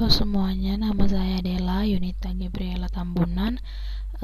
[0.00, 3.60] Halo semuanya, nama saya Dela Yunita Gabriela Tambunan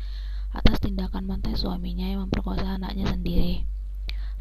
[0.49, 3.69] atas tindakan mantan suaminya yang memperkosa anaknya sendiri.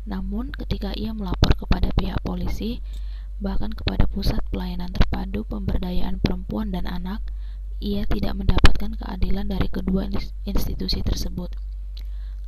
[0.09, 2.81] Namun ketika ia melapor kepada pihak polisi,
[3.45, 7.21] bahkan kepada pusat pelayanan terpadu pemberdayaan perempuan dan anak,
[7.77, 10.09] ia tidak mendapatkan keadilan dari kedua
[10.49, 11.53] institusi tersebut.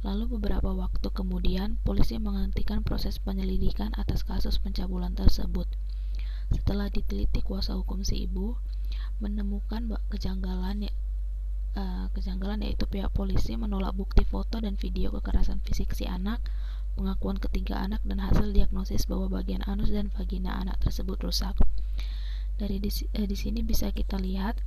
[0.00, 5.69] Lalu beberapa waktu kemudian, polisi menghentikan proses penyelidikan atas kasus pencabulan tersebut.
[6.52, 8.55] Setelah diteliti kuasa hukum si ibu,
[9.24, 10.92] menemukan kejanggalan ya,
[11.81, 16.45] uh, kejanggalan yaitu pihak polisi menolak bukti foto dan video kekerasan fisik si anak,
[16.92, 21.56] pengakuan ketiga anak dan hasil diagnosis bahwa bagian anus dan vagina anak tersebut rusak.
[22.61, 24.61] Dari di, uh, di sini bisa kita lihat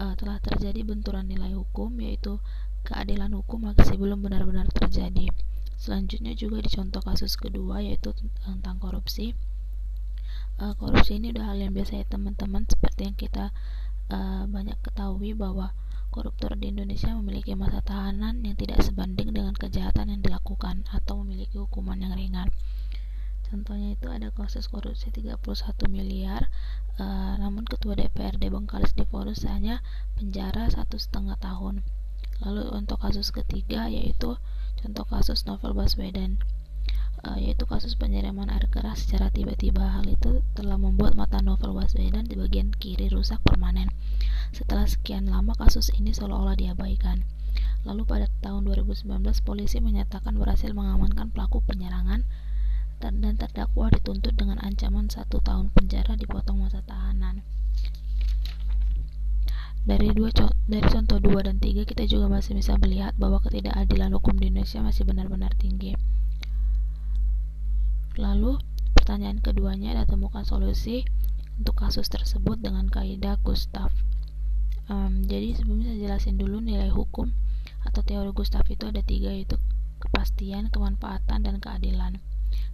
[0.00, 2.40] uh, telah terjadi benturan nilai hukum yaitu
[2.88, 5.28] keadilan hukum masih belum benar-benar terjadi.
[5.78, 8.10] Selanjutnya juga dicontoh kasus kedua yaitu
[8.42, 9.36] tentang korupsi.
[10.58, 13.54] Uh, korupsi ini udah hal yang biasa ya teman-teman seperti yang kita
[14.10, 15.70] uh, banyak ketahui bahwa
[16.10, 21.62] koruptor di Indonesia memiliki masa tahanan yang tidak sebanding dengan kejahatan yang dilakukan atau memiliki
[21.62, 22.50] hukuman yang ringan.
[23.46, 25.38] Contohnya itu ada kasus korupsi 31
[25.86, 26.50] miliar,
[26.98, 29.78] uh, namun ketua DPRD Bengkalis difonis hanya
[30.18, 31.86] penjara satu setengah tahun.
[32.42, 34.34] Lalu untuk kasus ketiga yaitu
[34.82, 36.42] contoh kasus novel Baswedan
[37.68, 39.84] kasus penyiraman air keras secara tiba-tiba.
[39.84, 43.92] Hal itu telah membuat mata novel Baswedan di bagian kiri rusak permanen.
[44.56, 47.28] Setelah sekian lama kasus ini seolah-olah diabaikan.
[47.84, 49.06] Lalu pada tahun 2019
[49.44, 52.24] polisi menyatakan berhasil mengamankan pelaku penyerangan
[52.98, 57.46] dan, terdakwa dituntut dengan ancaman satu tahun penjara dipotong masa tahanan
[59.88, 60.28] dari dua
[60.68, 64.84] dari contoh dua dan tiga kita juga masih bisa melihat bahwa ketidakadilan hukum di Indonesia
[64.84, 65.96] masih benar-benar tinggi.
[68.18, 68.58] Lalu
[68.98, 71.06] pertanyaan keduanya adalah temukan solusi
[71.54, 73.94] untuk kasus tersebut dengan kaidah Gustav.
[74.90, 77.30] Um, jadi sebelumnya saya jelasin dulu nilai hukum
[77.86, 79.54] atau teori Gustav itu ada tiga yaitu
[80.02, 82.18] kepastian, kemanfaatan, dan keadilan.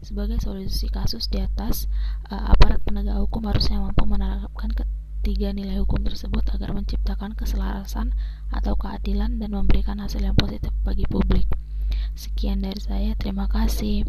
[0.01, 1.93] Sebagai solusi kasus di atas,
[2.33, 4.73] uh, aparat penegak hukum harusnya mampu menerapkan
[5.25, 8.13] tiga nilai hukum tersebut agar menciptakan keselarasan
[8.53, 11.49] atau keadilan dan memberikan hasil yang positif bagi publik.
[12.17, 14.05] Sekian dari saya, terima kasih.